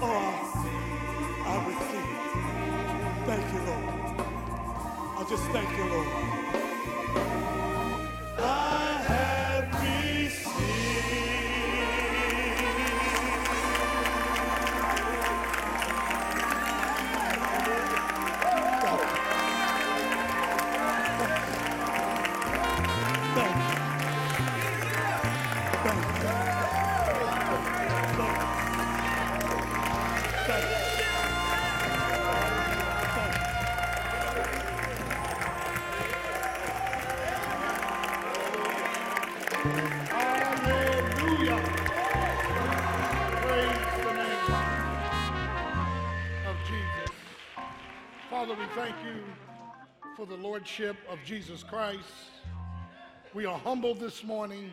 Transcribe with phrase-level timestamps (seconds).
[0.00, 0.64] Oh,
[1.46, 2.10] I receive.
[3.26, 3.84] Thank you, Lord.
[5.16, 6.57] I just thank you, Lord.
[50.58, 52.02] Lordship of Jesus Christ.
[53.32, 54.72] We are humbled this morning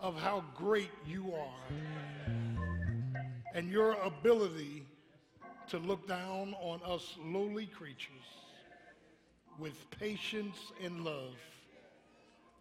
[0.00, 2.32] of how great you are
[3.54, 4.82] and your ability
[5.68, 8.24] to look down on us lowly creatures
[9.58, 11.34] with patience and love.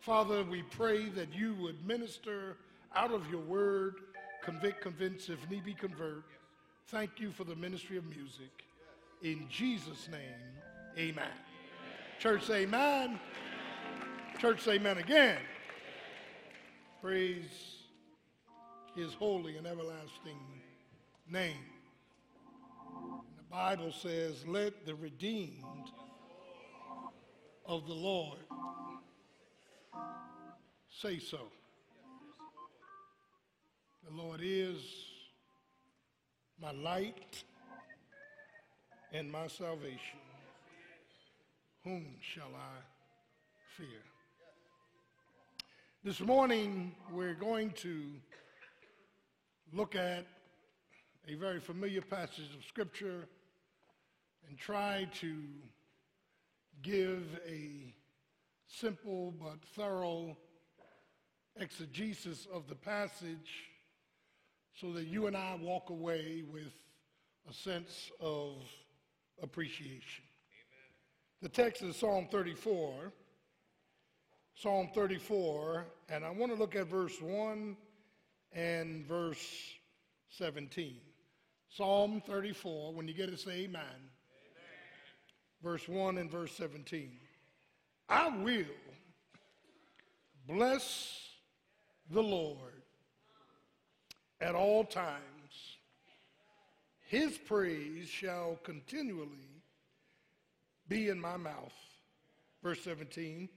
[0.02, 2.58] Father, we pray that you would minister
[2.94, 4.02] out of your word,
[4.44, 6.26] convict, convince, if need be, convert.
[6.90, 8.66] Thank you for the ministry of music.
[9.22, 10.20] In Jesus' name,
[10.98, 11.26] amen.
[12.20, 13.20] Church, say amen.
[14.40, 15.38] Church, amen again.
[17.02, 17.76] Praise
[18.96, 20.40] his holy and everlasting
[21.30, 21.54] name.
[23.38, 25.90] The Bible says, Let the redeemed
[27.66, 28.40] of the Lord
[30.90, 31.40] say so.
[34.08, 34.78] The Lord is
[36.62, 37.44] my light
[39.12, 40.25] and my salvation.
[41.86, 42.80] Whom shall I
[43.78, 44.02] fear?
[46.04, 48.06] This morning, we're going to
[49.72, 50.26] look at
[51.28, 53.28] a very familiar passage of Scripture
[54.50, 55.36] and try to
[56.82, 57.94] give a
[58.66, 60.36] simple but thorough
[61.56, 63.70] exegesis of the passage
[64.74, 66.74] so that you and I walk away with
[67.48, 68.56] a sense of
[69.40, 70.24] appreciation.
[71.46, 73.14] The text is Psalm 34.
[74.56, 77.78] Psalm 34, and I want to look at verse 1
[78.52, 79.46] and verse
[80.30, 80.96] 17.
[81.70, 83.84] Psalm 34, when you get it, say amen.
[83.84, 84.02] amen.
[85.62, 87.12] Verse 1 and verse 17.
[88.10, 88.66] I will
[90.48, 91.28] bless
[92.10, 92.82] the Lord
[94.42, 95.22] at all times.
[97.02, 99.55] His praise shall continually
[100.88, 101.74] be in my mouth.
[102.64, 103.50] Verse 17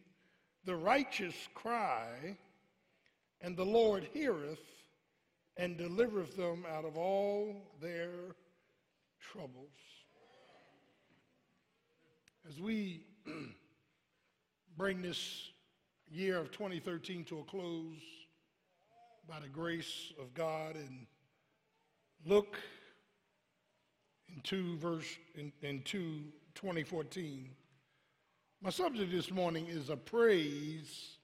[0.65, 2.37] The righteous cry,
[3.41, 4.61] and the Lord heareth
[5.57, 8.11] and delivereth them out of all their
[9.21, 9.73] troubles.
[12.49, 13.05] As we
[14.77, 15.51] bring this
[16.11, 17.99] year of 2013 to a close,
[19.29, 21.07] by the grace of God and
[22.25, 22.57] look
[24.35, 26.23] into verse in, into
[26.59, 27.49] 2014.
[28.61, 31.19] My subject this morning is a praise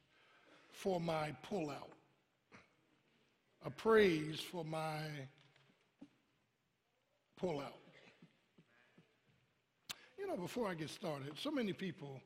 [0.70, 1.90] for my pullout.
[3.66, 5.00] A praise for my
[7.42, 7.80] pullout.
[10.16, 12.20] You know, before I get started, so many people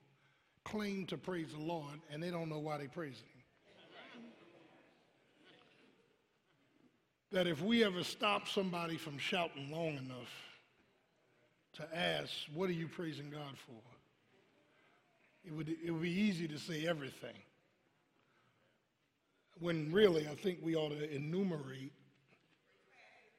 [0.64, 4.24] claim to praise the Lord and they don't know why they praise Him.
[7.32, 10.47] that if we ever stop somebody from shouting long enough
[11.78, 13.80] to ask, What are you praising God for?
[15.44, 17.34] It would, it would be easy to say everything.
[19.60, 21.92] When really, I think we ought to enumerate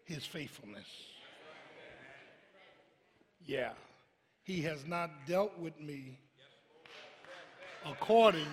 [0.05, 0.88] his faithfulness.
[3.46, 3.72] Yeah.
[4.43, 6.17] He has not dealt with me
[7.85, 8.47] according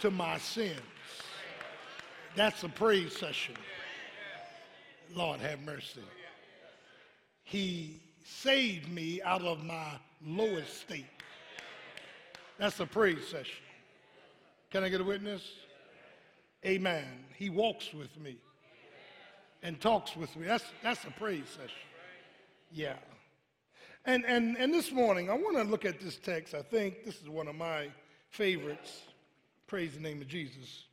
[0.00, 0.80] to my sins.
[2.36, 3.56] That's a praise session.
[5.14, 6.02] Lord have mercy.
[7.42, 9.92] He saved me out of my
[10.26, 11.06] lowest state.
[12.58, 13.62] That's a praise session.
[14.70, 15.42] Can I get a witness?
[16.64, 17.04] Amen.
[17.36, 18.38] He walks with me
[19.62, 20.46] and talks with me.
[20.46, 21.76] That's, that's a praise session.
[22.72, 22.96] Yeah.
[24.06, 26.54] And, and, and this morning, I want to look at this text.
[26.54, 27.88] I think this is one of my
[28.30, 29.02] favorites.
[29.66, 30.84] Praise the name of Jesus.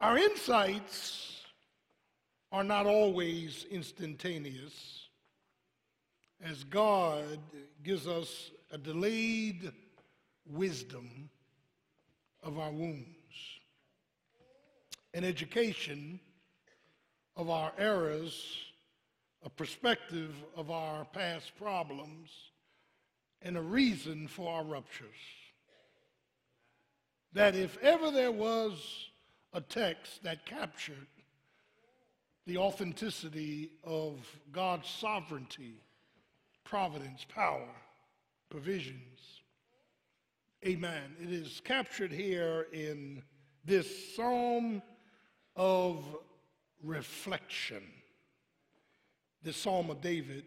[0.00, 1.42] Our insights
[2.52, 5.05] are not always instantaneous,
[6.42, 7.38] as God
[7.82, 9.72] gives us a delayed
[10.48, 11.30] wisdom
[12.42, 13.16] of our wounds.
[15.14, 16.20] an education
[17.36, 18.58] of our errors,
[19.42, 22.28] a perspective of our past problems,
[23.40, 25.08] and a reason for our ruptures.
[27.32, 29.08] That if ever there was
[29.54, 31.06] a text that captured
[32.46, 34.20] the authenticity of
[34.52, 35.80] God's sovereignty,
[36.66, 37.68] providence, power,
[38.50, 39.40] provisions,
[40.66, 43.22] amen, it is captured here in
[43.64, 44.82] this psalm
[45.54, 46.04] of
[46.82, 47.82] reflection.
[49.42, 50.44] The Psalm of David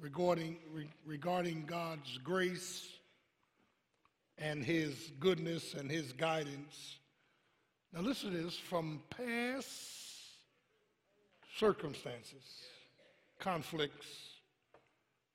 [0.00, 0.56] regarding,
[1.04, 2.86] regarding God's grace
[4.38, 6.98] and his goodness and his guidance.
[7.92, 9.66] Now, listen to this from past
[11.56, 12.62] circumstances,
[13.40, 14.06] conflicts,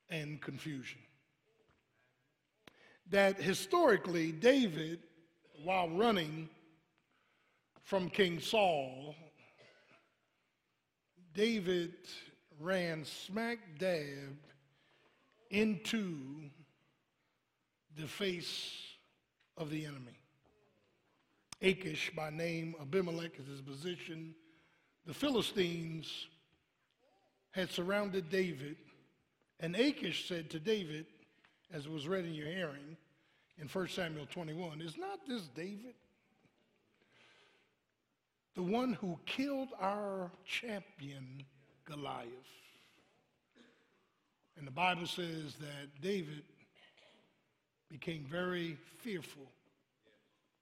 [0.09, 0.99] and confusion.
[3.09, 4.99] That historically, David,
[5.63, 6.49] while running
[7.83, 9.15] from King Saul,
[11.33, 11.93] David
[12.59, 14.37] ran smack dab
[15.49, 16.17] into
[17.95, 18.71] the face
[19.57, 20.17] of the enemy.
[21.61, 24.35] Achish, by name, Abimelech is his position.
[25.05, 26.27] The Philistines
[27.51, 28.77] had surrounded David,
[29.59, 31.05] and Achish said to David,
[31.71, 32.97] as it was read in your hearing
[33.59, 35.95] in 1 Samuel 21, Is not this David?
[38.55, 41.43] the one who killed our champion,
[41.85, 42.27] Goliath.
[44.57, 46.43] And the Bible says that David
[47.89, 49.47] became very fearful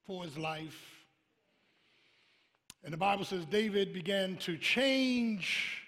[0.05, 1.05] for his life.
[2.83, 5.83] And the Bible says David began to change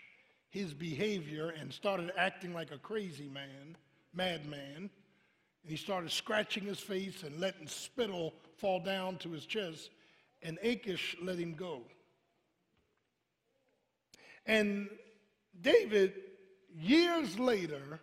[0.53, 3.75] his behavior and started acting like a crazy man,
[4.13, 4.77] madman.
[4.77, 4.89] And
[5.63, 9.89] he started scratching his face and letting spittle fall down to his chest
[10.43, 11.81] and Achish let him go.
[14.45, 14.89] And
[15.59, 16.13] David,
[16.71, 17.99] years later,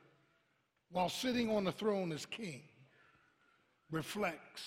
[0.90, 2.62] while sitting on the throne as king,
[3.92, 4.64] reflects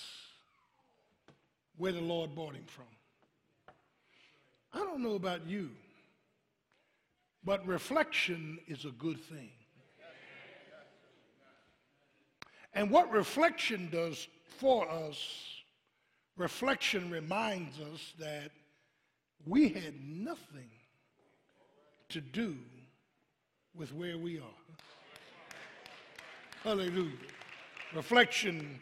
[1.76, 2.86] where the Lord brought him from.
[4.72, 5.68] I don't know about you,
[7.44, 9.50] but reflection is a good thing.
[12.72, 14.26] And what reflection does
[14.58, 15.16] for us
[16.36, 18.50] reflection reminds us that
[19.46, 20.70] we had nothing
[22.08, 22.56] to do
[23.74, 24.76] with where we are.
[26.64, 27.12] Hallelujah.
[27.94, 28.80] Reflection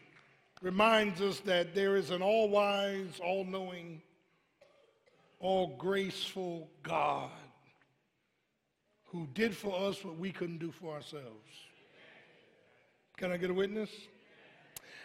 [0.61, 4.01] reminds us that there is an all wise, all knowing,
[5.39, 7.29] all graceful God
[9.13, 11.53] who did for us what we couldn't do for ourselves.
[13.15, 13.91] Can I get a witness?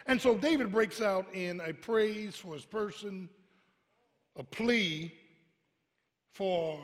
[0.07, 3.29] And so David breaks out in a praise for his person,
[4.35, 5.13] a plea
[6.33, 6.79] for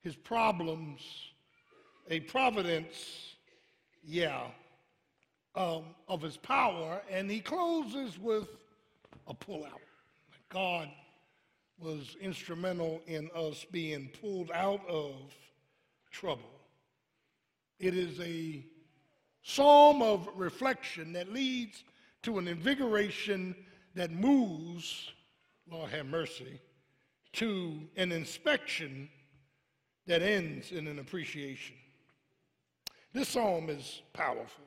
[0.00, 1.00] his problems,
[2.10, 3.36] a providence,
[4.04, 4.48] yeah,
[5.54, 8.48] um, of his power, and he closes with
[9.28, 9.70] a pullout.
[10.48, 10.88] God
[11.78, 15.14] was instrumental in us being pulled out of
[16.16, 16.48] trouble.
[17.78, 18.64] It is a
[19.42, 21.84] psalm of reflection that leads
[22.22, 23.54] to an invigoration
[23.94, 25.10] that moves,
[25.70, 26.58] Lord have mercy,
[27.34, 29.10] to an inspection
[30.06, 31.76] that ends in an appreciation.
[33.12, 34.64] This psalm is powerful.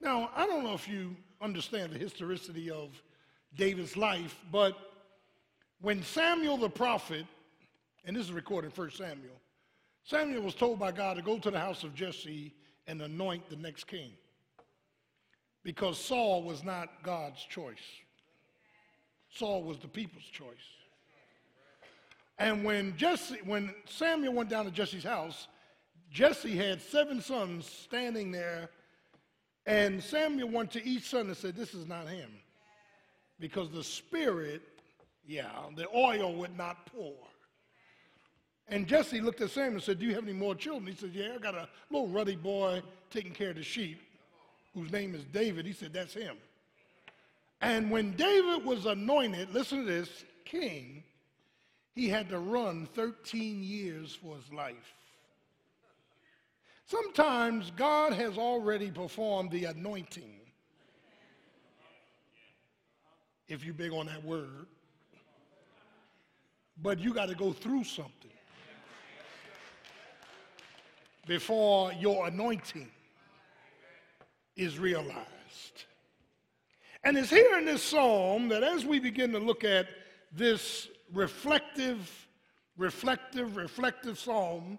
[0.00, 3.00] Now, I don't know if you understand the historicity of
[3.54, 4.76] David's life, but
[5.80, 7.24] when Samuel the prophet,
[8.04, 9.40] and this is recorded in 1 Samuel,
[10.06, 12.54] Samuel was told by God to go to the house of Jesse
[12.86, 14.12] and anoint the next king
[15.64, 17.74] because Saul was not God's choice.
[19.30, 20.46] Saul was the people's choice.
[22.38, 25.48] And when Jesse, when Samuel went down to Jesse's house,
[26.08, 28.70] Jesse had seven sons standing there,
[29.66, 32.30] and Samuel went to each son and said, This is not him.
[33.40, 34.62] Because the spirit,
[35.26, 37.16] yeah, the oil would not pour.
[38.68, 40.86] And Jesse looked at Samuel and said, Do you have any more children?
[40.86, 44.00] He said, Yeah, I got a little ruddy boy taking care of the sheep
[44.74, 45.66] whose name is David.
[45.66, 46.36] He said, That's him.
[47.60, 51.02] And when David was anointed, listen to this, king,
[51.94, 54.94] he had to run 13 years for his life.
[56.86, 60.40] Sometimes God has already performed the anointing.
[63.48, 64.66] If you're big on that word.
[66.82, 68.25] But you got to go through something
[71.26, 72.88] before your anointing
[74.56, 75.84] is realized.
[77.04, 79.86] And it's here in this psalm that as we begin to look at
[80.32, 82.10] this reflective,
[82.76, 84.78] reflective, reflective psalm,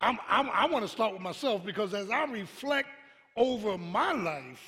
[0.00, 2.88] I'm, I'm, i want to start with myself because as I reflect
[3.36, 4.62] over my life,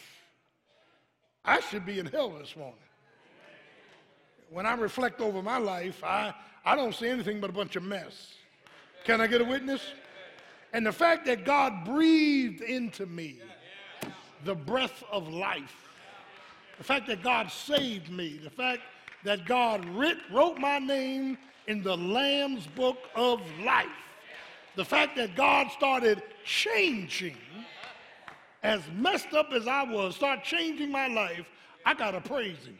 [1.44, 2.78] I should be in hell this morning.
[4.50, 6.32] When I reflect over my life, I,
[6.64, 8.34] I don't see anything but a bunch of mess.
[9.04, 9.82] Can I get a witness?
[10.74, 13.36] And the fact that God breathed into me
[14.44, 15.88] the breath of life,
[16.78, 18.82] the fact that God saved me, the fact
[19.22, 21.38] that God writ, wrote my name
[21.68, 23.86] in the Lamb's book of life,
[24.74, 27.36] the fact that God started changing,
[28.64, 31.46] as messed up as I was, start changing my life,
[31.86, 32.76] I got to praise Him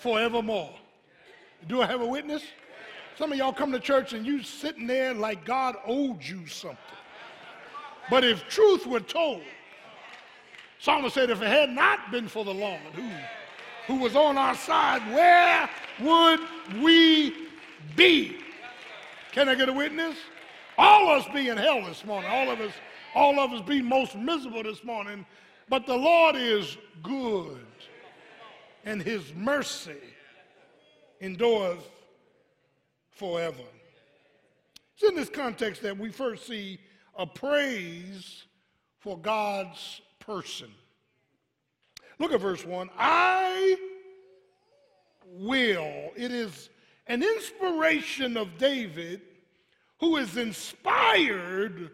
[0.00, 0.74] forevermore.
[1.68, 2.42] Do I have a witness?
[3.18, 6.78] Some of y'all come to church and you sitting there like God owed you something.
[8.10, 9.42] But if truth were told,
[10.78, 13.08] Psalmist said, if it had not been for the Lord who,
[13.86, 15.68] who was on our side, where
[16.00, 16.40] would
[16.82, 17.34] we
[17.94, 18.36] be?
[19.32, 20.16] Can I get a witness?
[20.76, 22.30] All of us be in hell this morning.
[22.30, 22.72] All of us,
[23.14, 25.24] all of us be most miserable this morning.
[25.68, 27.64] But the Lord is good,
[28.84, 30.00] and his mercy
[31.20, 31.78] endures
[33.14, 33.62] forever.
[34.94, 36.78] It's in this context that we first see
[37.16, 38.44] a praise
[38.98, 40.70] for God's person.
[42.18, 42.90] Look at verse 1.
[42.96, 43.76] I
[45.26, 46.12] will.
[46.16, 46.70] It is
[47.06, 49.22] an inspiration of David
[49.98, 51.90] who is inspired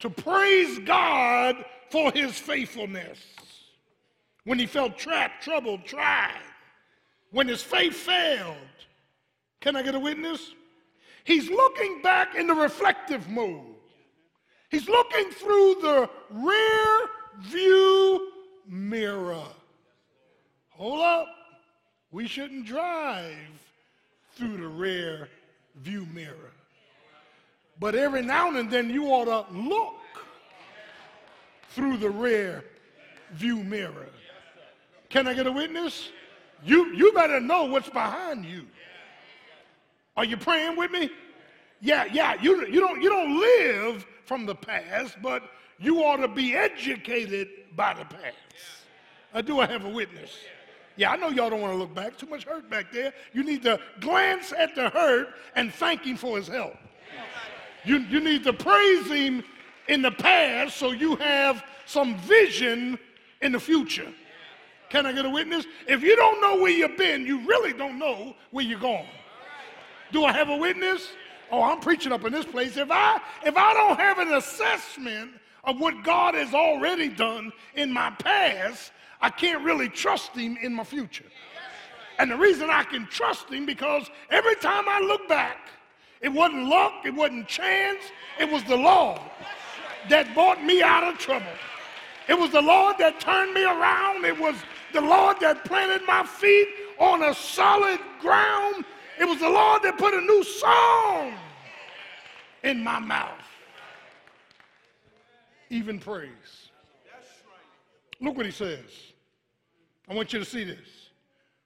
[0.00, 3.18] to praise God for his faithfulness.
[4.44, 6.42] When he felt trapped, troubled, tried,
[7.30, 8.56] when his faith failed.
[9.64, 10.52] Can I get a witness?
[11.24, 13.64] He's looking back in the reflective mode.
[14.68, 16.98] He's looking through the rear
[17.40, 18.30] view
[18.68, 19.46] mirror.
[20.68, 21.28] Hold up.
[22.12, 23.38] We shouldn't drive
[24.34, 25.30] through the rear
[25.76, 26.52] view mirror.
[27.80, 29.94] But every now and then you ought to look
[31.70, 32.66] through the rear
[33.32, 34.10] view mirror.
[35.08, 36.10] Can I get a witness?
[36.62, 38.66] You, you better know what's behind you.
[40.16, 41.10] Are you praying with me?
[41.80, 42.40] Yeah, yeah.
[42.40, 45.42] You, you, don't, you don't live from the past, but
[45.78, 48.36] you ought to be educated by the past.
[49.34, 50.30] Uh, do I have a witness?
[50.96, 52.16] Yeah, I know y'all don't want to look back.
[52.16, 53.12] Too much hurt back there.
[53.32, 56.76] You need to glance at the hurt and thank him for his help.
[57.84, 59.42] You, you need to praise him
[59.88, 62.98] in the past so you have some vision
[63.42, 64.10] in the future.
[64.88, 65.66] Can I get a witness?
[65.88, 69.06] If you don't know where you've been, you really don't know where you're going.
[70.12, 71.08] Do I have a witness?
[71.50, 72.76] Oh, I'm preaching up in this place.
[72.76, 75.32] If I if I don't have an assessment
[75.64, 80.74] of what God has already done in my past, I can't really trust him in
[80.74, 81.24] my future.
[82.18, 85.68] And the reason I can trust him because every time I look back,
[86.20, 88.00] it wasn't luck, it wasn't chance,
[88.38, 89.20] it was the Lord
[90.08, 91.46] that brought me out of trouble.
[92.28, 94.24] It was the Lord that turned me around.
[94.24, 94.56] It was
[94.92, 96.68] the Lord that planted my feet
[96.98, 98.84] on a solid ground.
[99.18, 101.34] It was the Lord that put a new song
[102.62, 103.30] in my mouth.
[105.70, 106.70] Even praise.
[108.20, 108.90] Look what he says.
[110.08, 111.10] I want you to see this.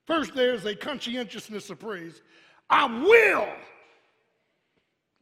[0.06, 2.22] First, there's a conscientiousness of praise.
[2.70, 3.48] I will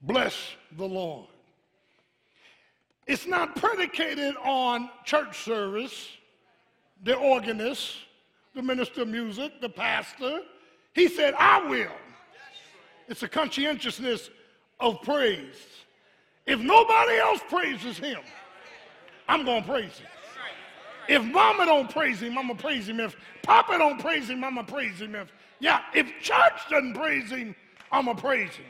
[0.02, 0.34] bless
[0.76, 1.26] the Lord.
[3.06, 6.08] It's not predicated on church service,
[7.04, 7.96] the organist,
[8.54, 10.40] the minister of music, the pastor.
[10.92, 11.92] He said, I will.
[13.08, 14.30] It's a conscientiousness
[14.80, 15.56] of praise.
[16.46, 18.18] If nobody else praises him,
[19.28, 20.08] I'm going to praise him.
[21.08, 23.00] If mama don't praise him, I'm going to praise him.
[23.00, 25.14] If papa don't praise him, I'm going to praise him.
[25.14, 27.54] If, yeah, if church doesn't praise him,
[27.92, 28.66] I'm going to praise him.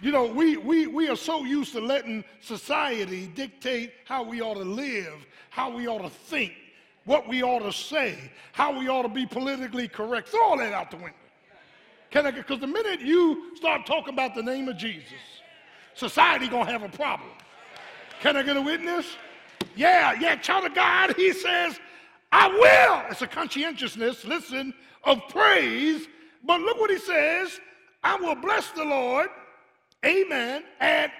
[0.00, 4.54] You know, we, we, we are so used to letting society dictate how we ought
[4.54, 6.52] to live, how we ought to think,
[7.04, 10.28] what we ought to say, how we ought to be politically correct.
[10.28, 11.14] Throw all that out the window.
[12.16, 12.30] Can I?
[12.30, 15.12] Because the minute you start talking about the name of Jesus,
[15.92, 17.28] society gonna have a problem.
[18.20, 19.04] Can I get a witness?
[19.74, 21.78] Yeah, yeah, child of God, he says,
[22.32, 23.10] I will.
[23.10, 24.72] It's a conscientiousness, listen,
[25.04, 26.08] of praise.
[26.42, 27.60] But look what he says
[28.02, 29.28] I will bless the Lord,
[30.02, 31.12] amen, at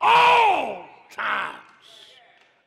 [0.00, 1.58] all times.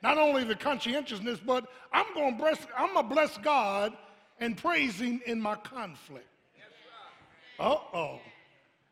[0.02, 3.92] Not only the conscientiousness, but I'm gonna bless, I'm gonna bless God
[4.40, 6.30] and praise him in my conflict.
[7.60, 8.20] Uh oh.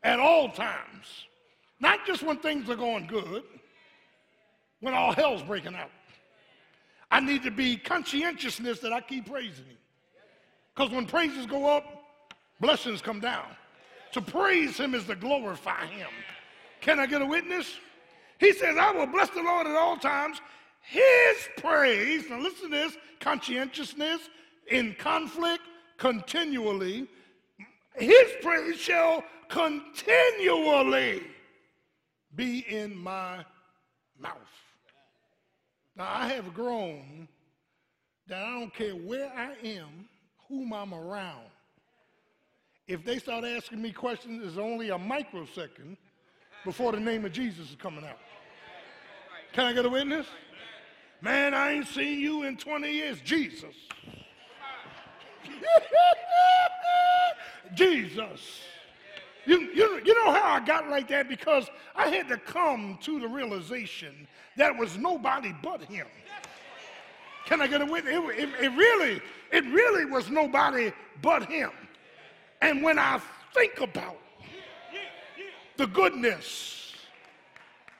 [0.03, 1.25] At all times.
[1.79, 3.43] Not just when things are going good,
[4.79, 5.91] when all hell's breaking out.
[7.09, 9.77] I need to be conscientiousness that I keep praising Him.
[10.75, 11.85] Because when praises go up,
[12.59, 13.45] blessings come down.
[14.13, 16.09] To praise him is to glorify him.
[16.81, 17.77] Can I get a witness?
[18.39, 20.41] He says, I will bless the Lord at all times.
[20.81, 24.21] His praise, now listen to this conscientiousness
[24.67, 25.63] in conflict
[25.97, 27.07] continually.
[27.95, 31.23] His praise shall continually
[32.35, 33.45] be in my
[34.19, 34.37] mouth.
[35.95, 37.27] Now, I have grown
[38.27, 40.07] that I don't care where I am,
[40.47, 41.47] whom I'm around.
[42.87, 45.97] If they start asking me questions, it's only a microsecond
[46.63, 48.19] before the name of Jesus is coming out.
[49.53, 50.27] Can I get a witness?
[51.21, 53.19] Man, I ain't seen you in 20 years.
[53.21, 53.75] Jesus.
[57.73, 58.61] Jesus.
[59.45, 61.27] You, you, you know how I got like that?
[61.27, 66.07] Because I had to come to the realization that it was nobody but him.
[67.45, 68.13] Can I get a witness?
[68.13, 71.71] It, it, it, really, it really was nobody but him.
[72.61, 73.19] And when I
[73.53, 74.17] think about
[75.77, 76.80] the goodness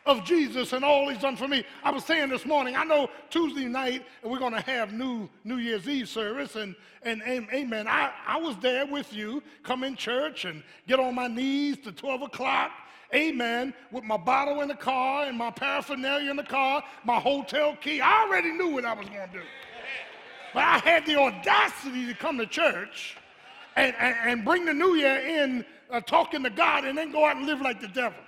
[0.05, 1.63] of Jesus and all he's done for me.
[1.83, 5.57] I was saying this morning, I know Tuesday night we're going to have new New
[5.57, 7.21] Year's Eve service, and, and,
[7.53, 7.87] amen.
[7.87, 11.91] I, I was there with you, come in church and get on my knees to
[11.91, 12.71] 12 o'clock,
[13.13, 17.75] amen, with my bottle in the car and my paraphernalia in the car, my hotel
[17.75, 18.01] key.
[18.01, 19.43] I already knew what I was going to do.
[20.53, 23.15] But I had the audacity to come to church
[23.75, 27.25] and, and, and bring the new year in uh, talking to God and then go
[27.25, 28.19] out and live like the devil.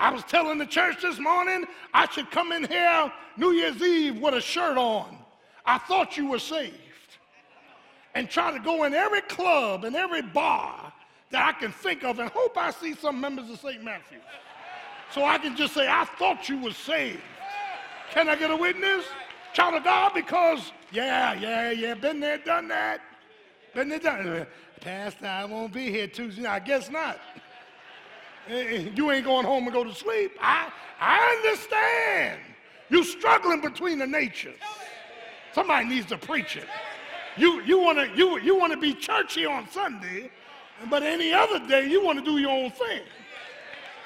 [0.00, 4.18] I was telling the church this morning I should come in here New Year's Eve
[4.18, 5.16] with a shirt on.
[5.66, 6.74] I thought you were saved.
[8.14, 10.92] And try to go in every club and every bar
[11.30, 13.82] that I can think of and hope I see some members of St.
[13.82, 14.20] Matthew's.
[15.12, 17.20] So I can just say, I thought you were saved.
[18.10, 19.04] Can I get a witness?
[19.52, 23.00] Child of God, because, yeah, yeah, yeah, been there, done that.
[23.74, 24.48] Been there, done that.
[24.80, 26.46] Pastor, I won't be here Tuesday.
[26.46, 27.18] I guess not.
[28.48, 30.32] Eh, eh, you ain't going home and go to sleep.
[30.40, 32.40] I, I understand.
[32.88, 34.58] You're struggling between the natures.
[35.52, 36.66] Somebody needs to preach it.
[37.36, 40.30] You, you want to you, you wanna be churchy on Sunday,
[40.90, 43.02] but any other day you want to do your own thing.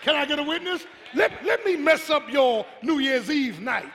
[0.03, 0.87] Can I get a witness?
[1.15, 3.91] Let, let me mess up your New Year's Eve night.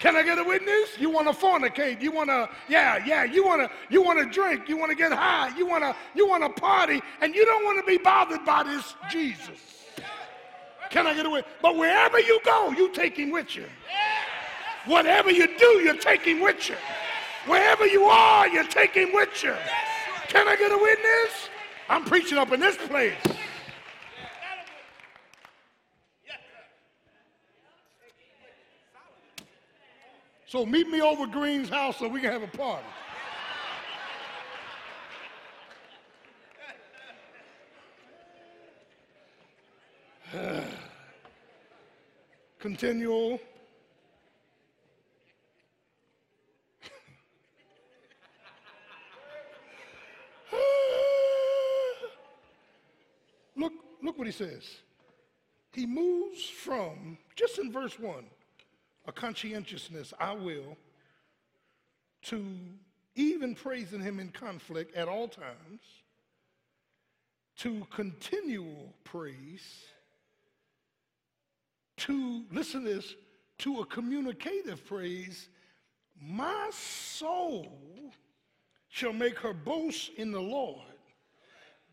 [0.00, 0.98] Can I get a witness?
[0.98, 2.00] You want to fornicate?
[2.00, 3.24] You want to, yeah, yeah.
[3.24, 4.66] You want to, you want to drink?
[4.66, 5.54] You want to get high?
[5.58, 7.02] You want to, you want to party?
[7.20, 9.60] And you don't want to be bothered by this Jesus.
[10.88, 11.42] Can I get away?
[11.60, 13.66] But wherever you go, you take him with you.
[14.86, 16.76] Whatever you do, you're taking with you.
[17.46, 19.54] Wherever you are, you're taking with you.
[20.28, 21.50] Can I get a witness?
[21.90, 23.18] I'm preaching up in this place.
[30.50, 32.84] So meet me over Green's house so we can have a party.
[42.58, 43.38] Continual.
[53.56, 54.78] look, look what he says.
[55.72, 58.24] He moves from, just in verse 1,
[59.10, 60.76] a conscientiousness, I will,
[62.22, 62.46] to
[63.16, 65.80] even praising him in conflict at all times,
[67.56, 69.82] to continual praise,
[71.96, 73.16] to, listen to this,
[73.58, 75.48] to a communicative praise,
[76.22, 77.66] my soul
[78.90, 80.86] shall make her boast in the Lord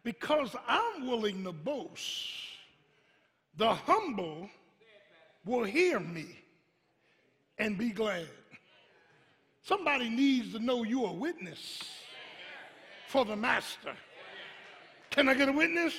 [0.03, 2.30] because I'm willing to boast.
[3.56, 4.51] The humble
[5.45, 6.43] will hear me
[7.58, 8.28] and be glad.
[9.62, 11.84] Somebody needs to know you're a witness
[13.08, 13.93] for the master.
[15.10, 15.93] Can I get a witness?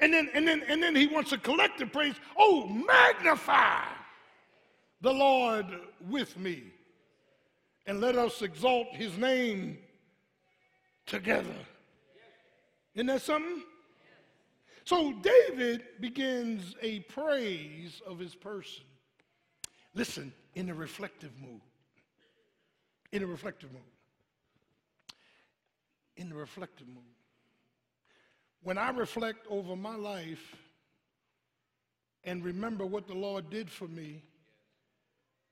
[0.00, 2.14] And then, and then, and then he wants a collective praise.
[2.38, 3.84] Oh, magnify
[5.00, 5.66] the Lord
[6.08, 6.64] with me.
[7.86, 9.78] And let us exalt his name
[11.06, 11.56] together.
[12.94, 13.62] Isn't that something?
[14.84, 18.84] So David begins a praise of his person.
[19.94, 21.60] Listen, in a reflective mood.
[23.12, 23.82] In a reflective mood.
[26.16, 27.04] In a reflective mood.
[28.62, 30.54] When I reflect over my life
[32.24, 34.22] and remember what the Lord did for me,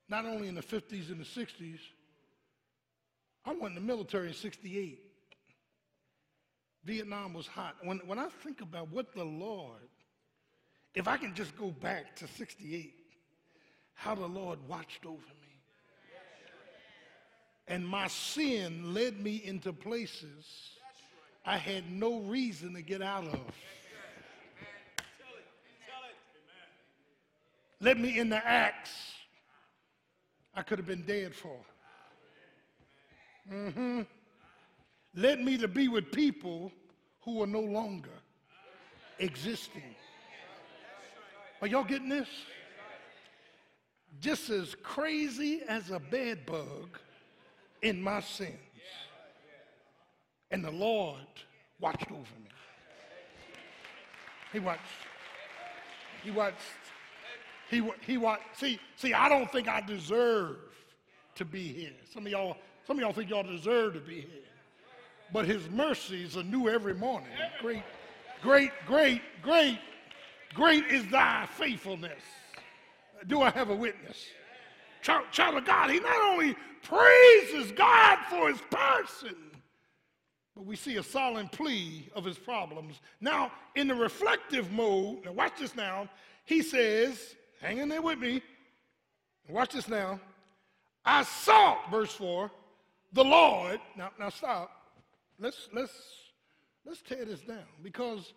[0.09, 1.81] not only in the 50s and the 60s,
[3.45, 5.01] I went in the military in 68.
[6.85, 7.77] Vietnam was hot.
[7.83, 9.89] When, when I think about what the Lord,
[10.95, 12.95] if I can just go back to 68,
[13.99, 15.59] how the Lord watched over me.
[17.67, 20.47] And my sin led me into places
[21.45, 23.41] I had no reason to get out of.
[27.81, 28.93] Let me in the acts
[30.55, 31.57] I could have been dead for.
[33.53, 34.03] Mm-hmm.
[35.45, 36.71] Me to be with people
[37.23, 38.11] who are no longer
[39.19, 39.97] existing.
[41.61, 42.29] Are y'all getting this?
[44.21, 46.99] Just as crazy as a bed bug
[47.83, 48.55] in my sins.
[50.51, 51.21] And the Lord
[51.81, 52.51] watched over me.
[54.53, 54.81] He watched.
[56.25, 56.57] He watched.
[57.71, 58.43] He, he watched.
[58.55, 60.57] See, see, I don't think I deserve
[61.35, 61.93] to be here.
[62.13, 64.49] Some of y'all, some of y'all think y'all deserve to be here.
[65.33, 67.29] But his mercies are new every morning.
[67.61, 67.83] Great,
[68.43, 69.79] great, great, great,
[70.55, 72.23] great is thy faithfulness.
[73.27, 74.25] Do I have a witness?
[75.03, 79.37] Child, child of God, he not only praises God for his person,
[80.55, 83.01] but we see a solemn plea of his problems.
[83.21, 86.09] Now, in the reflective mode, now watch this now,
[86.45, 88.43] he says, hang in there with me,
[89.49, 90.21] watch this now.
[91.05, 92.51] I sought, verse 4,
[93.13, 93.81] the Lord.
[93.97, 94.71] Now, now stop.
[95.39, 95.93] Let's let's
[96.85, 98.33] let's tear this down because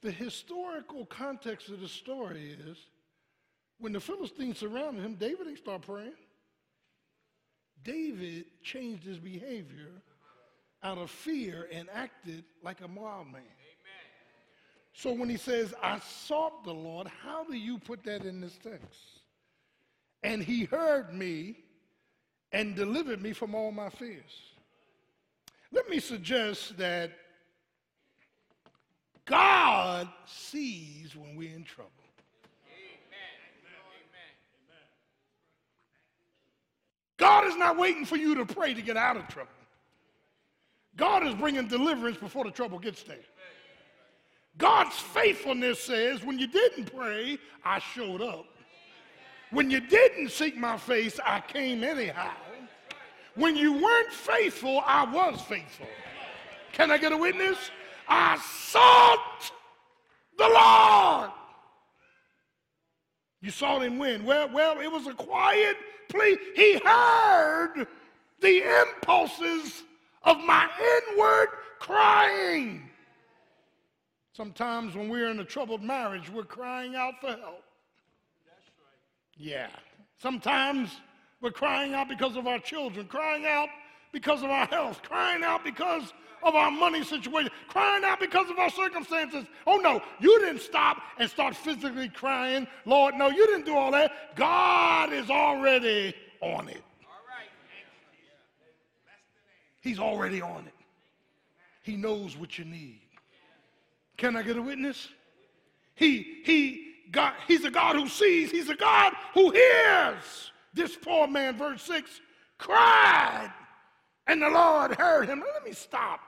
[0.00, 2.78] the historical context of the story is
[3.78, 6.14] when the Philistines surrounded him, David didn't start praying.
[7.82, 9.90] David changed his behavior
[10.82, 13.42] out of fear and acted like a Moab man.
[14.92, 18.56] So when he says, I sought the Lord, how do you put that in this
[18.62, 19.00] text?
[20.22, 21.56] And he heard me
[22.52, 24.52] and delivered me from all my fears.
[25.72, 27.10] Let me suggest that
[29.24, 31.90] God sees when we're in trouble.
[37.24, 39.50] God is not waiting for you to pray to get out of trouble.
[40.94, 43.16] God is bringing deliverance before the trouble gets there.
[44.58, 48.44] God's faithfulness says, when you didn't pray, I showed up.
[49.52, 52.34] When you didn't seek my face, I came anyhow.
[53.36, 55.88] When you weren't faithful, I was faithful.
[56.72, 57.70] Can I get a witness?
[58.06, 58.36] I
[58.68, 59.50] sought
[60.36, 61.30] the Lord.
[63.44, 64.24] You saw him win.
[64.24, 65.76] Well, well, it was a quiet
[66.08, 66.38] plea.
[66.56, 67.86] He heard
[68.40, 69.82] the impulses
[70.22, 70.66] of my
[71.12, 72.88] inward crying.
[74.32, 77.64] Sometimes when we're in a troubled marriage, we're crying out for help.
[79.36, 79.68] Yeah.
[80.16, 80.88] Sometimes
[81.42, 83.68] we're crying out because of our children, crying out
[84.14, 88.58] because of our health, crying out because of our money situation, crying out because of
[88.58, 89.44] our circumstances.
[89.66, 92.66] Oh no, you didn't stop and start physically crying.
[92.86, 94.36] Lord, no, you didn't do all that.
[94.36, 96.82] God is already on it.
[99.82, 100.72] He's already on it.
[101.82, 103.00] He knows what you need.
[104.16, 105.08] Can I get a witness?
[105.94, 108.50] He, he, God, he's a God who sees.
[108.50, 110.52] He's a God who hears.
[110.72, 112.20] This poor man, verse 6,
[112.58, 113.52] cried,
[114.26, 115.42] and the Lord heard him.
[115.54, 116.20] let me stop.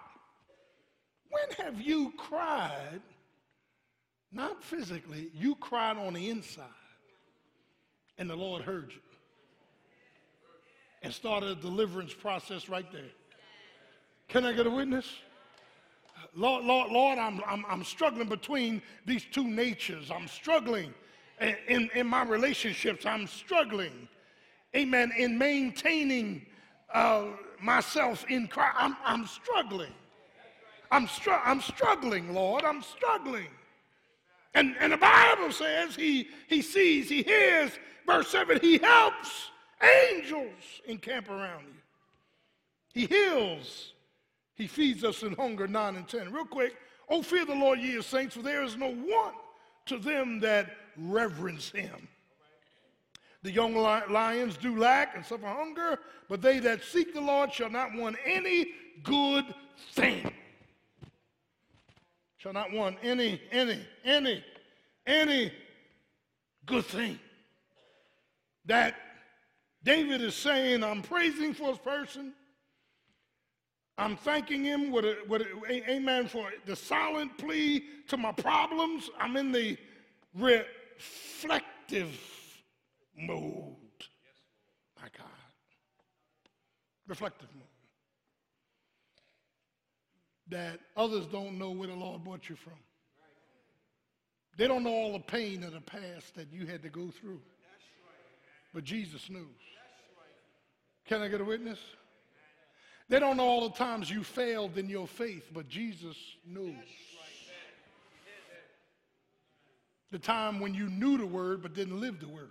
[1.31, 3.01] When have you cried,
[4.33, 6.65] not physically, you cried on the inside,
[8.19, 9.01] and the Lord heard you
[11.03, 13.13] and started a deliverance process right there?
[14.29, 15.07] Can I get a witness?
[16.35, 20.11] Lord, Lord, Lord, I'm, I'm, I'm struggling between these two natures.
[20.11, 20.93] I'm struggling
[21.41, 23.07] in, in, in my relationships.
[23.07, 24.09] I'm struggling,
[24.75, 26.45] amen, in maintaining
[26.93, 27.27] uh,
[27.61, 28.75] myself in Christ.
[28.79, 29.93] I'm, I'm struggling.
[30.91, 32.65] I'm, str- I'm struggling, Lord.
[32.65, 33.49] I'm struggling.
[34.55, 37.73] And, and the Bible says he, he sees, he hears,
[38.07, 39.51] verse 7, he helps
[39.83, 41.81] angels encamp around you.
[42.95, 43.93] He heals
[44.57, 46.33] he feeds us in hunger, 9 and 10.
[46.33, 46.77] Real quick,
[47.09, 49.35] oh, fear the Lord, ye saints, for there is no want
[49.87, 52.09] to them that reverence him.
[53.47, 57.71] The young lions do lack and suffer hunger, but they that seek the Lord shall
[57.71, 58.73] not want any
[59.05, 59.45] good
[59.93, 60.33] thing.
[62.39, 64.45] Shall not want any, any, any,
[65.07, 65.53] any
[66.67, 67.21] good thing.
[68.65, 68.97] That
[69.85, 72.33] David is saying, I'm praising for his person.
[73.97, 79.09] I'm thanking him with a, with a, amen for the silent plea to my problems.
[79.21, 79.79] I'm in the
[80.35, 82.11] reflective
[83.17, 83.77] mode.
[85.01, 85.27] My God.
[87.07, 87.65] Reflective mode.
[90.49, 92.79] That others don't know where the Lord brought you from.
[94.57, 97.41] They don't know all the pain of the past that you had to go through.
[98.73, 99.45] But Jesus knows.
[101.05, 101.79] Can I get a witness?
[103.09, 106.75] They don't know all the times you failed in your faith, but Jesus knows.
[110.11, 112.51] The time when you knew the word but didn't live the word.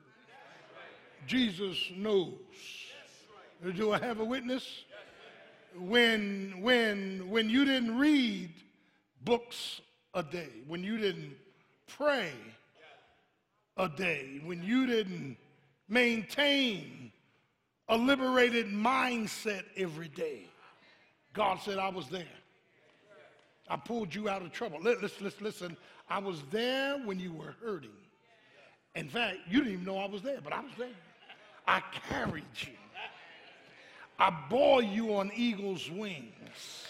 [1.27, 2.33] Jesus knows.
[3.75, 4.83] Do I have a witness?
[5.77, 8.51] When, when, when you didn't read
[9.23, 9.81] books
[10.13, 11.35] a day, when you didn't
[11.87, 12.31] pray
[13.77, 15.37] a day, when you didn't
[15.89, 17.11] maintain
[17.89, 20.45] a liberated mindset every day,
[21.33, 22.23] God said, I was there.
[23.67, 24.79] I pulled you out of trouble.
[24.81, 25.77] Listen, listen, listen.
[26.07, 27.89] I was there when you were hurting.
[28.95, 30.87] In fact, you didn't even know I was there, but I was there.
[31.67, 32.73] I carried you.
[34.17, 36.87] I bore you on eagle's wings.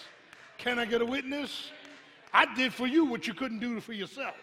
[0.57, 1.71] Can I get a witness?
[2.33, 4.35] I did for you what you couldn't do for yourself.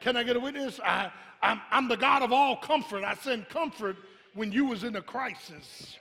[0.00, 0.80] Can I get a witness?
[0.80, 1.10] I,
[1.42, 3.04] I'm, I'm the God of all comfort.
[3.04, 3.96] I send comfort
[4.34, 5.98] when you was in a crisis.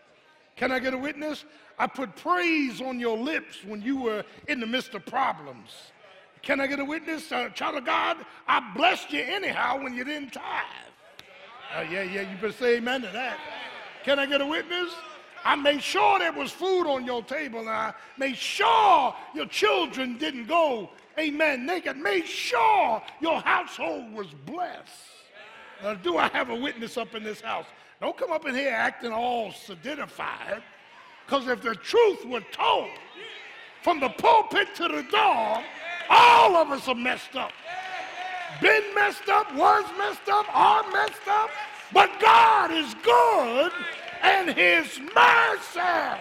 [0.56, 1.46] Can I get a witness?
[1.78, 5.70] I put praise on your lips when you were in the midst of problems.
[6.42, 7.32] Can I get a witness?
[7.32, 10.93] Uh, child of God, I blessed you anyhow when you didn't tithe.
[11.76, 13.38] Uh, yeah, yeah, you better say amen to that.
[14.04, 14.94] Can I get a witness?
[15.44, 17.60] I made sure there was food on your table.
[17.62, 21.98] And I made sure your children didn't go, amen, naked.
[21.98, 25.98] Made sure your household was blessed.
[26.04, 27.66] Do I have a witness up in this house?
[28.00, 30.62] Don't come up in here acting all solidified.
[31.26, 32.90] Because if the truth were told
[33.82, 35.64] from the pulpit to the door,
[36.10, 37.52] all of us are messed up.
[38.62, 41.50] Been messed up, was messed up, are messed up.
[41.94, 43.72] But God is good
[44.22, 46.20] and his mercy.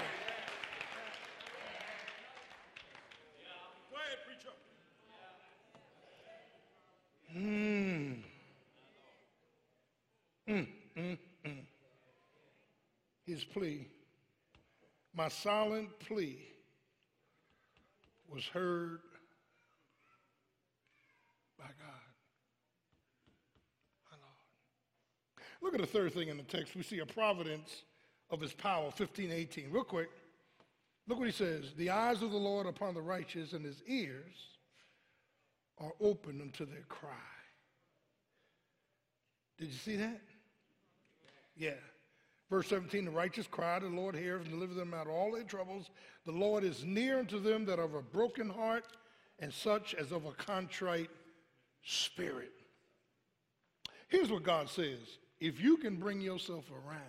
[7.36, 8.22] Mm.
[10.48, 10.66] Mm,
[10.96, 11.18] mm.
[13.24, 13.86] His plea,
[15.14, 16.38] my silent plea,
[18.28, 19.00] was heard
[21.58, 22.02] by God.
[24.10, 24.42] My Lord.
[25.62, 26.74] Look at the third thing in the text.
[26.74, 27.84] We see a providence
[28.30, 29.70] of his power, 1518.
[29.70, 30.10] Real quick.
[31.06, 31.72] Look what he says.
[31.76, 34.34] The eyes of the Lord upon the righteous, and his ears
[35.78, 37.10] are open unto their cry.
[39.58, 40.20] Did you see that?
[41.56, 41.74] Yeah.
[42.50, 45.42] Verse 17, the righteous cry, the Lord hears and delivers them out of all their
[45.42, 45.88] troubles.
[46.26, 48.84] The Lord is near unto them that of a broken heart
[49.38, 51.10] and such as of a contrite
[51.82, 52.52] spirit.
[54.08, 54.98] Here's what God says.
[55.42, 57.00] If you can bring yourself around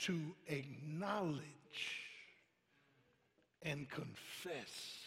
[0.00, 1.40] to acknowledge
[3.62, 4.98] and confess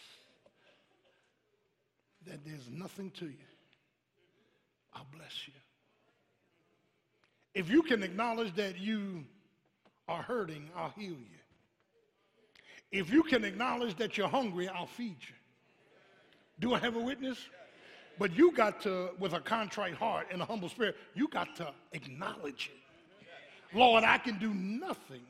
[2.26, 3.52] that there's nothing to you,
[4.96, 5.54] I'll bless you.
[7.54, 9.24] If you can acknowledge that you
[10.08, 11.40] are hurting, I'll heal you.
[12.92, 15.36] If you can acknowledge that you're hungry, I'll feed you.
[16.60, 17.38] Do I have a witness?
[18.20, 21.72] But you got to, with a contrite heart and a humble spirit, you got to
[21.92, 23.78] acknowledge it.
[23.78, 25.26] Lord, I can do nothing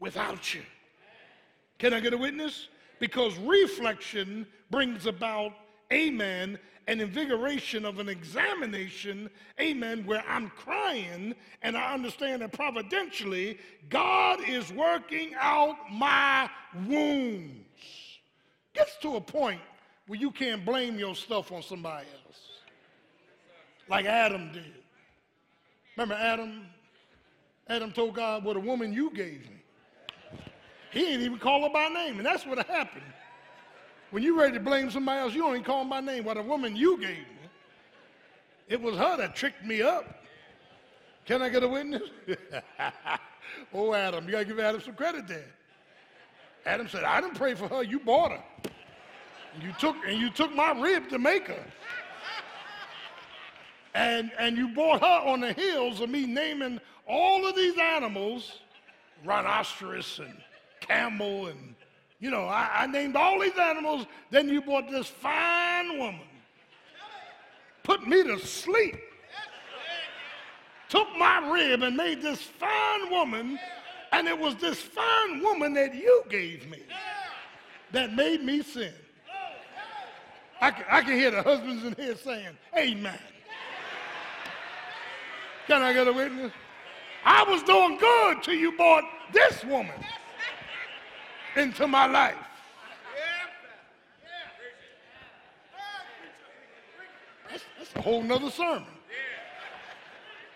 [0.00, 0.62] without you.
[1.78, 2.68] Can I get a witness?
[2.98, 5.52] Because reflection brings about,
[5.92, 6.58] amen,
[6.88, 9.30] an invigoration of an examination,
[9.60, 13.58] amen, where I'm crying and I understand that providentially
[13.88, 16.50] God is working out my
[16.86, 17.60] wounds.
[18.74, 19.60] Gets to a point
[20.06, 22.40] where you can't blame your stuff on somebody else,
[23.88, 24.72] like Adam did.
[25.96, 26.66] Remember Adam?
[27.68, 29.62] Adam told God, What a woman you gave me.
[30.90, 33.04] He ain't even call her by name, and that's what happened.
[34.10, 36.24] When you're ready to blame somebody else, you don't even call them by name.
[36.24, 37.48] What a woman you gave me.
[38.68, 40.22] It was her that tricked me up.
[41.24, 42.02] Can I get a witness?
[43.74, 45.48] oh, Adam, you got to give Adam some credit there.
[46.66, 48.42] Adam said, I didn't pray for her, you bought her.
[49.60, 51.64] You took, and you took my rib to make her
[53.94, 58.60] and, and you brought her on the heels of me naming all of these animals,
[59.24, 60.36] rhinoceros and
[60.80, 61.74] camel, and
[62.20, 64.06] you know, I, I named all these animals.
[64.30, 66.20] Then you brought this fine woman,
[67.82, 68.96] put me to sleep,
[70.88, 73.58] took my rib and made this fine woman,
[74.12, 76.82] and it was this fine woman that you gave me
[77.90, 78.94] that made me sin.
[80.62, 83.18] I can, I can hear the husbands in here saying, Amen.
[85.66, 86.52] Can I get a witness?
[87.24, 89.98] I was doing good till you brought this woman
[91.56, 92.36] into my life.
[97.50, 98.84] That's, a whole nother sermon.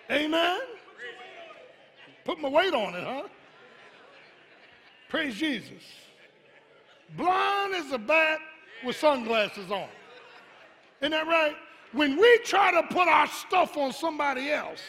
[0.09, 0.61] Amen.
[2.25, 3.25] Put my weight on it, huh?
[5.09, 5.83] Praise Jesus.
[7.17, 8.39] Blind as a bat
[8.85, 9.89] with sunglasses on.
[11.01, 11.55] Isn't that right?
[11.93, 14.81] When we try to put our stuff on somebody else,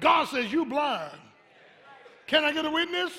[0.00, 1.18] God says, You blind.
[2.26, 3.12] Can I get a witness?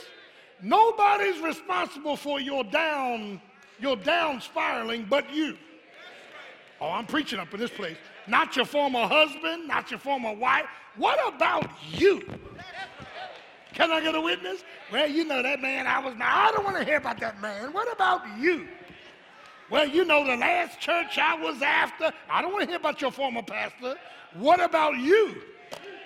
[0.62, 3.42] Nobody's responsible for your down,
[3.80, 5.58] your down spiraling but you.
[6.82, 7.98] Oh, I'm preaching up in this place.
[8.28, 10.66] Not your former husband, not your former wife.
[10.96, 12.22] What about you?
[13.74, 14.64] Can I get a witness?
[14.92, 17.74] Well, you know that man I was I don't want to hear about that man.
[17.74, 18.68] What about you?
[19.70, 22.12] Well, you know the last church I was after.
[22.30, 23.96] I don't want to hear about your former pastor.
[24.34, 25.42] What about you?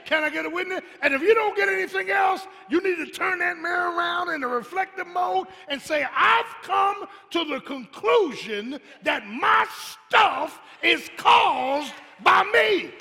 [0.06, 0.82] Can I get a witness?
[1.02, 4.44] And if you don't get anything else, you need to turn that mirror around in
[4.44, 9.66] a reflective mode and say, I've come to the conclusion that my
[10.08, 12.92] stuff is caused by me.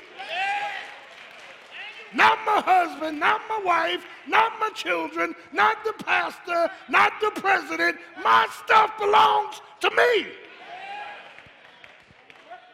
[2.15, 7.97] Not my husband, not my wife, not my children, not the pastor, not the president.
[8.23, 10.27] My stuff belongs to me.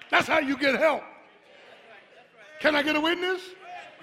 [0.10, 1.04] That's how you get help.
[2.60, 3.42] Can I get a witness?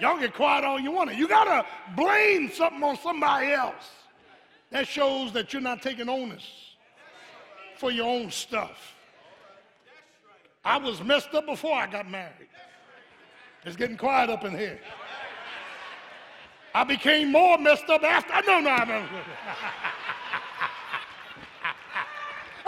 [0.01, 1.17] Y'all get quiet all you want to.
[1.17, 3.91] You got to blame something on somebody else.
[4.71, 6.45] That shows that you're not taking onus
[7.77, 8.95] for your own stuff.
[10.65, 12.49] I was messed up before I got married.
[13.65, 14.81] It's getting quiet up in here.
[16.75, 18.35] I became more messed up after.
[18.47, 19.07] No, no, no.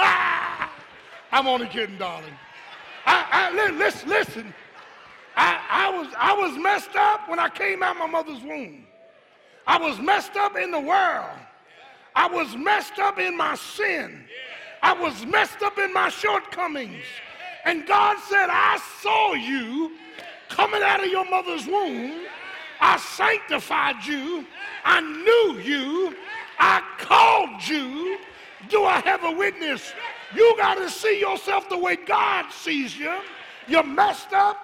[0.01, 0.73] Ah!
[1.33, 2.33] I'm only kidding, darling.
[3.09, 4.55] I, I, listen, listen.
[5.35, 8.87] I, I, was, I was messed up when I came out of my mother's womb.
[9.67, 11.39] I was messed up in the world.
[12.15, 14.25] I was messed up in my sin.
[14.83, 17.05] I was messed up in my shortcomings.
[17.65, 19.93] And God said, I saw you
[20.49, 22.27] coming out of your mother's womb.
[22.81, 24.45] I sanctified you.
[24.85, 26.15] I knew you.
[26.59, 28.19] I called you.
[28.69, 29.93] Do I have a witness?
[30.35, 33.15] You got to see yourself the way God sees you.
[33.67, 34.57] You're messed up,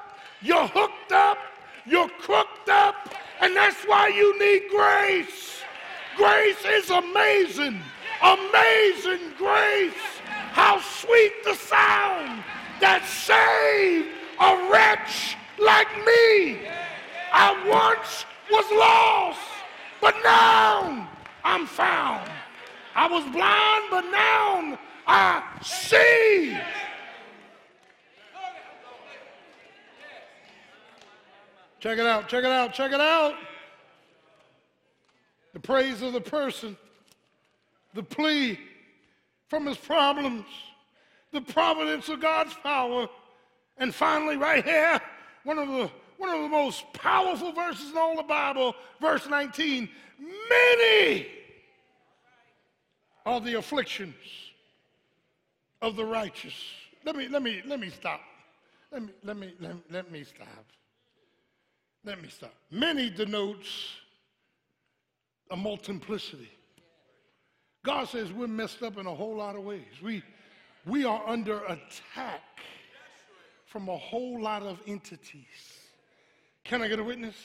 [0.42, 1.38] you're hooked up,
[1.86, 2.94] you're crooked up,
[3.40, 5.60] and that's why you need grace.
[6.16, 7.80] Grace is amazing.
[8.22, 9.92] Amazing grace.
[10.52, 12.44] How sweet the sound
[12.80, 14.08] that saved
[14.40, 16.68] a wretch like me.
[17.32, 19.40] I once was lost,
[20.00, 21.08] but now
[21.42, 22.30] I'm found.
[22.94, 26.58] I was blind, but now I see.
[31.80, 33.34] Check it out, check it out, check it out.
[35.52, 36.76] The praise of the person,
[37.92, 38.58] the plea
[39.48, 40.46] from his problems,
[41.32, 43.06] the providence of God's power,
[43.76, 45.00] and finally, right here,
[45.44, 49.88] one of the one of the most powerful verses in all the Bible, verse 19.
[50.48, 51.26] Many
[53.26, 54.14] are the afflictions
[55.84, 56.54] of the righteous.
[57.04, 58.20] Let me, let me, let me stop.
[58.90, 60.64] Let me, let me, let, let me stop.
[62.04, 62.54] Let me stop.
[62.70, 63.68] Many denotes
[65.50, 66.50] a multiplicity.
[67.84, 69.84] God says we're messed up in a whole lot of ways.
[70.02, 70.22] We,
[70.86, 72.40] we are under attack
[73.66, 75.44] from a whole lot of entities.
[76.64, 77.36] Can I get a witness?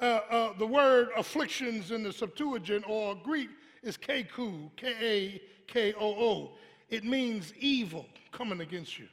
[0.00, 3.50] Uh, uh, the word afflictions in the Septuagint or Greek
[3.82, 6.52] is keku, K A K O O.
[6.90, 9.06] It means evil coming against you,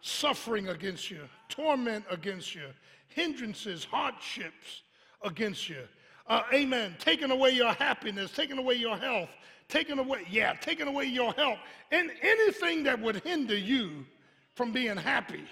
[0.00, 2.68] suffering against you, torment against you,
[3.08, 4.82] hindrances, hardships
[5.22, 5.82] against you.
[6.26, 6.96] Uh, amen.
[6.98, 9.30] Taking away your happiness, taking away your health,
[9.68, 11.58] taking away, yeah, taking away your health.
[11.90, 14.06] And anything that would hinder you
[14.54, 15.44] from being happy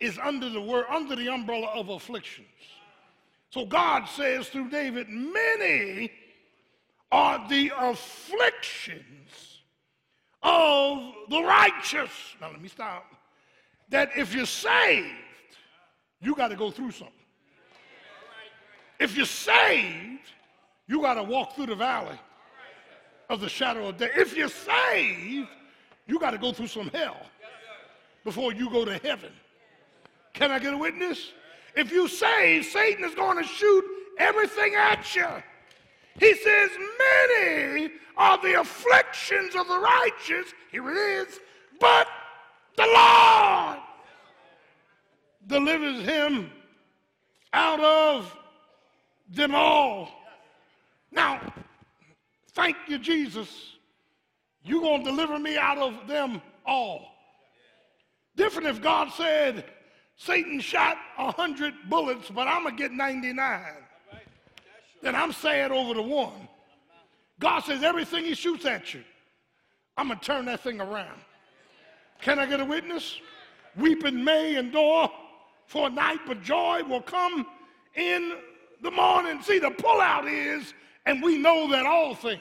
[0.00, 2.46] is under the word, under the umbrella of afflictions.
[3.50, 6.10] So God says through David, many
[7.10, 9.51] are the afflictions
[10.42, 12.10] of the righteous.
[12.40, 13.04] Now, let me stop.
[13.90, 15.08] That if you're saved,
[16.20, 17.14] you got to go through something.
[18.98, 20.20] If you're saved,
[20.86, 22.18] you got to walk through the valley
[23.28, 24.10] of the shadow of death.
[24.16, 25.48] If you're saved,
[26.06, 27.16] you got to go through some hell
[28.24, 29.32] before you go to heaven.
[30.34, 31.32] Can I get a witness?
[31.74, 33.84] If you save, Satan is going to shoot
[34.18, 35.26] everything at you.
[36.18, 40.52] He says, Many are the afflictions of the righteous.
[40.70, 41.40] Here it is.
[41.80, 42.06] But
[42.76, 43.78] the Lord
[45.46, 46.50] delivers him
[47.52, 48.36] out of
[49.30, 50.08] them all.
[51.10, 51.40] Now,
[52.52, 53.76] thank you, Jesus.
[54.64, 57.08] You're going to deliver me out of them all.
[58.36, 59.64] Different if God said,
[60.16, 63.62] Satan shot a hundred bullets, but I'm going to get 99.
[65.02, 66.48] Then I'm sad over the one.
[67.40, 69.02] God says everything he shoots at you,
[69.96, 71.20] I'm going to turn that thing around.
[72.20, 73.18] Can I get a witness?
[73.76, 75.10] Weeping may endure
[75.66, 77.46] for a night, but joy will come
[77.96, 78.34] in
[78.80, 79.42] the morning.
[79.42, 80.72] See, the pullout is,
[81.04, 82.40] and we know that all things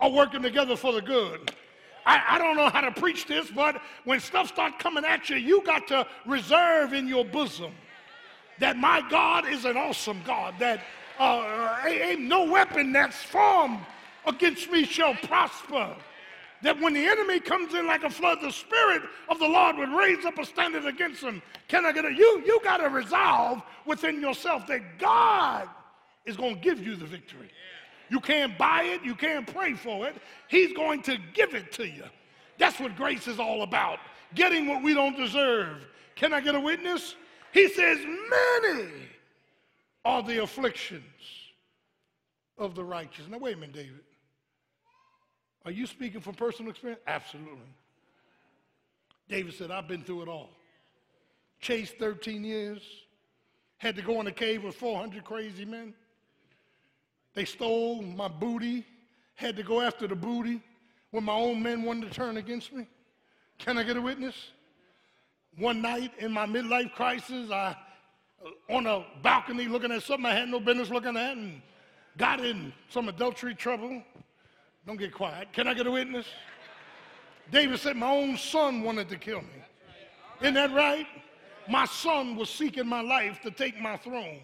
[0.00, 1.52] are working together for the good.
[2.06, 5.36] I, I, don't know how to preach this, but when stuff starts coming at you,
[5.36, 7.72] you got to reserve in your bosom
[8.60, 10.84] that my God is an awesome God, that
[11.18, 13.80] uh, ain't no weapon that's formed
[14.26, 15.94] against me shall prosper.
[16.62, 19.90] That when the enemy comes in like a flood, the Spirit of the Lord would
[19.90, 21.42] raise up a standard against him.
[21.68, 22.42] Can I get a you?
[22.46, 25.68] You got to resolve within yourself that God
[26.24, 27.50] is going to give you the victory.
[28.08, 30.16] You can't buy it, you can't pray for it.
[30.48, 32.04] He's going to give it to you.
[32.58, 33.98] That's what grace is all about
[34.34, 35.86] getting what we don't deserve.
[36.16, 37.16] Can I get a witness?
[37.52, 38.88] He says, Many
[40.04, 41.02] are the afflictions
[42.58, 43.26] of the righteous.
[43.28, 44.00] Now, wait a minute, David.
[45.64, 47.00] Are you speaking from personal experience?
[47.06, 47.72] Absolutely.
[49.28, 50.50] David said, I've been through it all.
[51.60, 52.82] Chased 13 years,
[53.78, 55.94] had to go in a cave with 400 crazy men.
[57.34, 58.84] They stole my booty,
[59.34, 60.62] had to go after the booty
[61.10, 62.86] when my own men wanted to turn against me.
[63.58, 64.34] Can I get a witness?
[65.56, 67.76] One night in my midlife crisis, I
[68.68, 71.62] on a balcony looking at something I had no business looking at and
[72.16, 74.02] got in some adultery trouble.
[74.86, 75.52] Don't get quiet.
[75.52, 76.26] Can I get a witness?
[77.50, 79.62] David said, My own son wanted to kill me.
[80.40, 81.06] Isn't that right?
[81.68, 84.40] My son was seeking my life to take my throne.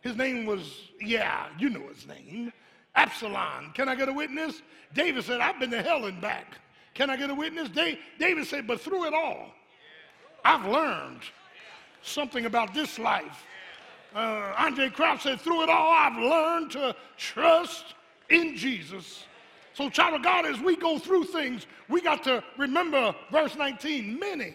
[0.00, 2.52] His name was, yeah, you know his name,
[2.94, 3.72] Absalom.
[3.74, 4.62] Can I get a witness?
[4.94, 6.58] David said, I've been to hell and back.
[6.94, 7.68] Can I get a witness?
[8.18, 9.52] David said, but through it all,
[10.44, 11.20] I've learned
[12.08, 13.44] something about this life.
[14.14, 17.94] Uh, Andraé Crouch said, through it all, I've learned to trust
[18.30, 19.24] in Jesus.
[19.74, 24.18] So, child of God, as we go through things, we got to remember verse 19
[24.18, 24.54] many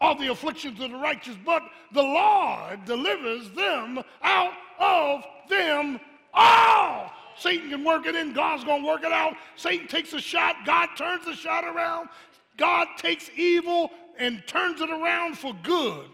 [0.00, 5.98] are the afflictions of the righteous, but the Lord delivers them out of them
[6.32, 7.10] all.
[7.36, 9.34] Satan can work it in, God's going to work it out.
[9.56, 12.08] Satan takes a shot, God turns the shot around.
[12.56, 16.06] God takes evil and turns it around for good.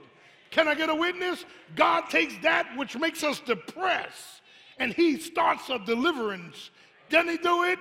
[0.50, 1.44] Can I get a witness?
[1.76, 4.42] God takes that which makes us depressed
[4.78, 6.70] and he starts a deliverance.
[7.08, 7.78] Doesn't he do it?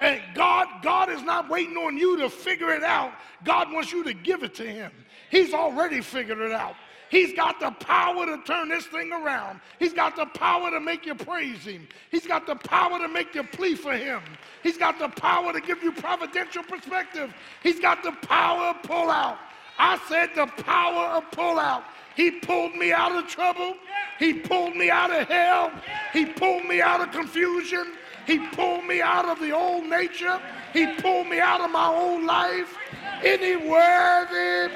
[0.00, 3.12] And God, God is not waiting on you to figure it out.
[3.44, 4.90] God wants you to give it to him.
[5.30, 6.74] He's already figured it out.
[7.10, 9.60] He's got the power to turn this thing around.
[9.80, 11.88] He's got the power to make you praise Him.
[12.08, 14.22] He's got the power to make you plea for Him.
[14.62, 17.34] He's got the power to give you providential perspective.
[17.64, 19.38] He's got the power of pull out.
[19.76, 21.82] I said the power of pull out.
[22.16, 23.74] He pulled me out of trouble.
[24.18, 25.72] He pulled me out of hell.
[26.12, 27.92] He pulled me out of confusion.
[28.26, 30.40] He pulled me out of the old nature.
[30.72, 32.76] He pulled me out of my old life.
[33.22, 34.74] Any worthy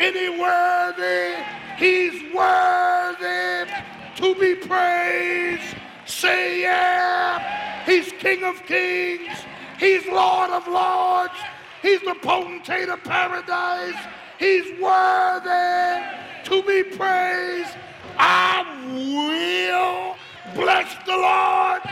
[0.00, 1.36] any worthy?
[1.76, 3.70] He's worthy
[4.16, 5.76] to be praised.
[6.06, 7.84] Say yeah.
[7.84, 9.36] He's King of kings.
[9.78, 11.34] He's Lord of lords.
[11.82, 13.94] He's the potentate of paradise.
[14.38, 16.02] He's worthy
[16.50, 17.76] to be praised.
[18.18, 20.16] I will
[20.52, 21.82] bless the Lord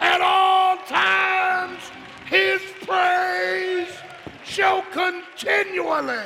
[0.00, 1.78] at all times.
[2.24, 3.94] His praise
[4.44, 6.24] shall continually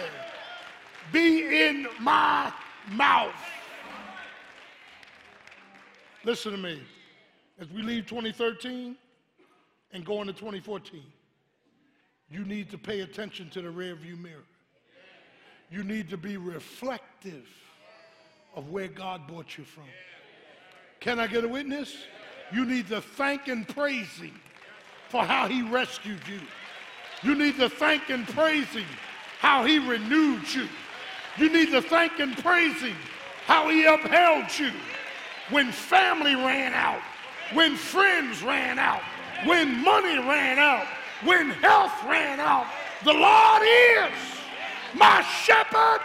[1.12, 2.52] be in my
[2.92, 3.34] mouth.
[6.24, 6.80] Listen to me.
[7.58, 8.96] As we leave 2013
[9.92, 11.02] and go into 2014,
[12.30, 14.44] you need to pay attention to the rearview mirror.
[15.70, 17.46] You need to be reflective
[18.54, 19.84] of where God brought you from.
[21.00, 21.94] Can I get a witness?
[22.52, 24.40] You need to thank and praise Him
[25.08, 26.40] for how He rescued you.
[27.22, 28.86] You need to thank and praise Him
[29.40, 30.68] how He renewed you.
[31.38, 32.96] You need to thank and praise Him
[33.46, 34.70] how He upheld you
[35.50, 37.00] when family ran out,
[37.52, 39.02] when friends ran out,
[39.44, 40.86] when money ran out,
[41.24, 42.66] when health ran out.
[43.04, 44.35] The Lord is
[44.96, 46.00] my shepherd.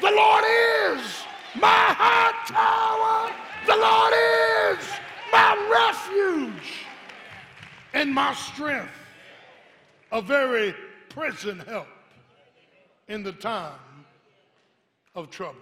[0.00, 1.24] The Lord is
[1.54, 3.32] my high tower.
[3.66, 4.14] The Lord
[4.72, 4.86] is
[5.32, 6.86] my refuge
[7.94, 8.92] and my strength,
[10.12, 10.74] a very
[11.08, 11.88] present help
[13.08, 13.72] in the time
[15.14, 15.58] of trouble.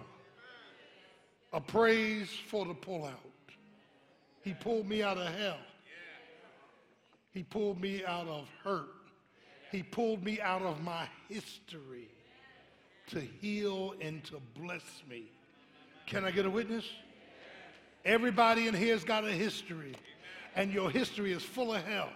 [1.52, 3.12] A praise for the pullout.
[4.42, 5.58] He pulled me out of hell.
[7.32, 8.88] He pulled me out of hurt.
[9.72, 12.08] He pulled me out of my history
[13.08, 15.24] to heal and to bless me.
[16.06, 16.84] Can I get a witness?
[18.04, 19.94] Everybody in here's got a history.
[20.56, 22.08] and your history is full of hell.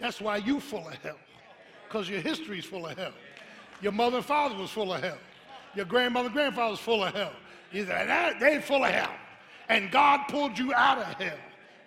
[0.00, 1.18] That's why you full of hell,
[1.86, 3.12] because your history is full of hell.
[3.80, 5.18] Your mother and father was full of hell.
[5.76, 7.32] Your grandmother and grandfather was full of hell.
[7.70, 9.14] You said, they're full of hell.
[9.68, 11.36] And God pulled you out of hell.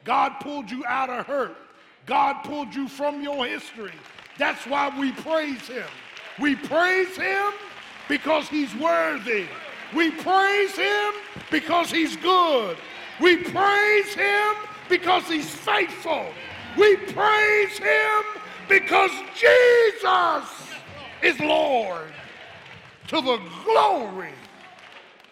[0.03, 1.55] God pulled you out of hurt.
[2.05, 3.93] God pulled you from your history.
[4.37, 5.87] That's why we praise him.
[6.39, 7.51] We praise him
[8.07, 9.45] because he's worthy.
[9.95, 11.13] We praise him
[11.49, 12.77] because he's good.
[13.21, 14.55] We praise him
[14.89, 16.27] because he's faithful.
[16.77, 18.23] We praise him
[18.67, 20.49] because Jesus
[21.21, 22.11] is Lord
[23.07, 24.33] to the glory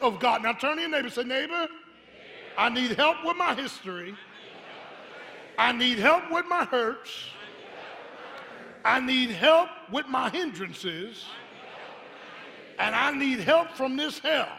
[0.01, 0.43] of God.
[0.43, 1.67] Now turn to your neighbor say, neighbor,
[2.57, 4.15] I need help with my history.
[5.57, 7.11] I need help with my hurts.
[8.83, 11.25] I need help with my hindrances.
[12.77, 14.49] And I need help from this hell.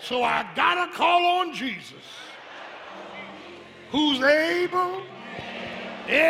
[0.00, 1.94] So I got to call on Jesus,
[3.90, 5.02] who's able,
[6.08, 6.22] able,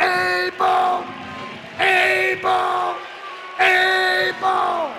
[0.00, 1.04] able,
[1.78, 2.96] able,
[3.60, 4.92] able.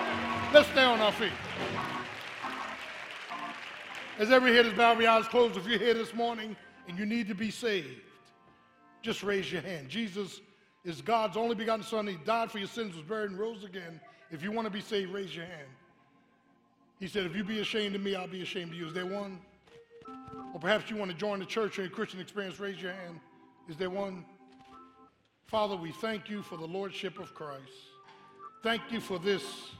[0.54, 1.32] Let's stay on our feet.
[4.18, 6.56] As every head is bowed, every eyes closed, if you're here this morning
[6.88, 8.00] and you need to be saved,
[9.02, 9.88] just raise your hand.
[9.88, 10.40] Jesus
[10.84, 12.06] is God's only begotten Son.
[12.06, 14.00] He died for your sins, was buried, and rose again.
[14.30, 15.68] If you want to be saved, raise your hand.
[17.00, 18.86] He said, If you be ashamed of me, I'll be ashamed of you.
[18.86, 19.38] Is there one?
[20.52, 23.18] Or perhaps you want to join the church or a Christian experience, raise your hand.
[23.68, 24.24] Is there one?
[25.46, 27.62] Father, we thank you for the Lordship of Christ.
[28.62, 29.70] Thank you for this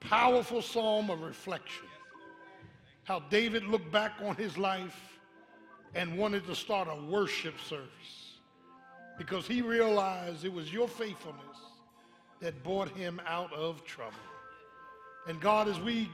[0.00, 1.86] powerful psalm of reflection.
[3.04, 5.18] How David looked back on his life
[5.94, 8.33] and wanted to start a worship service
[9.18, 11.58] because he realized it was your faithfulness
[12.40, 14.16] that brought him out of trouble.
[15.26, 16.10] And God, as we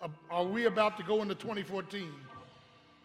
[0.00, 2.10] uh, are we about to go into 2014,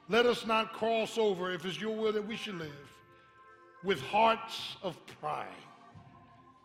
[0.08, 2.72] let us not cross over, if it's your will that we should live,
[3.84, 5.48] with hearts of pride.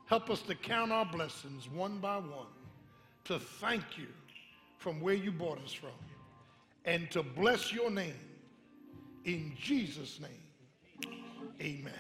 [0.07, 2.47] Help us to count our blessings one by one,
[3.25, 4.09] to thank you
[4.79, 5.91] from where you brought us from,
[6.85, 8.15] and to bless your name.
[9.25, 11.13] In Jesus' name,
[11.61, 11.93] amen.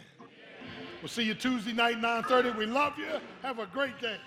[1.00, 2.56] We'll see you Tuesday night, 9.30.
[2.56, 3.06] We love you.
[3.42, 4.18] Have a great day.